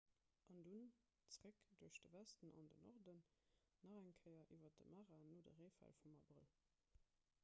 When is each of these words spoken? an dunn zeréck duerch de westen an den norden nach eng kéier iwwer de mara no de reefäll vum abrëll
an 0.53 0.59
dunn 0.65 0.87
zeréck 1.33 1.59
duerch 1.79 1.99
de 2.03 2.09
westen 2.15 2.55
an 2.59 2.65
den 2.71 2.81
norden 2.87 3.19
nach 3.85 3.99
eng 3.99 4.09
kéier 4.23 4.49
iwwer 4.55 4.73
de 4.79 4.89
mara 4.95 5.21
no 5.27 5.39
de 5.49 5.55
reefäll 5.59 5.97
vum 6.01 6.19
abrëll 6.25 6.51